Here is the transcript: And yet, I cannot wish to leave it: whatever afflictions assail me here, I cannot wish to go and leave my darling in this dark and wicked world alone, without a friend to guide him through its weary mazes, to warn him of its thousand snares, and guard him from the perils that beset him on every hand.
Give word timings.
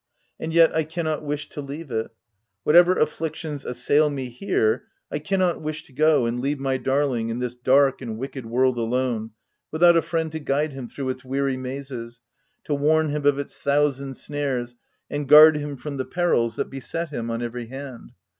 And 0.39 0.51
yet, 0.51 0.75
I 0.75 0.83
cannot 0.83 1.23
wish 1.23 1.47
to 1.49 1.61
leave 1.61 1.91
it: 1.91 2.09
whatever 2.63 2.95
afflictions 2.97 3.63
assail 3.63 4.09
me 4.09 4.29
here, 4.29 4.85
I 5.11 5.19
cannot 5.19 5.61
wish 5.61 5.83
to 5.83 5.93
go 5.93 6.25
and 6.25 6.39
leave 6.39 6.59
my 6.59 6.77
darling 6.77 7.29
in 7.29 7.37
this 7.37 7.53
dark 7.53 8.01
and 8.01 8.17
wicked 8.17 8.47
world 8.47 8.79
alone, 8.79 9.29
without 9.69 9.95
a 9.95 10.01
friend 10.01 10.31
to 10.31 10.39
guide 10.39 10.73
him 10.73 10.87
through 10.87 11.09
its 11.09 11.23
weary 11.23 11.55
mazes, 11.55 12.19
to 12.63 12.73
warn 12.73 13.09
him 13.09 13.27
of 13.27 13.37
its 13.37 13.59
thousand 13.59 14.15
snares, 14.15 14.75
and 15.07 15.29
guard 15.29 15.55
him 15.57 15.77
from 15.77 15.97
the 15.97 16.05
perils 16.05 16.55
that 16.55 16.71
beset 16.71 17.09
him 17.09 17.29
on 17.29 17.43
every 17.43 17.67
hand. 17.67 18.13